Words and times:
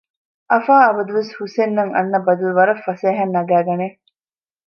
އަފާ 0.51 0.73
އަބަދުވެސް 0.85 1.31
ހުސެންއަށް 1.39 1.93
އަންނަ 1.95 2.19
ބަދަލު 2.25 2.51
ވަރަށް 2.57 2.83
ފަސޭހައިން 2.85 3.33
ނަގައިގަނެ 3.35 3.87